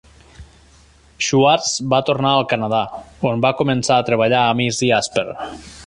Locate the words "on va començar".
3.33-3.99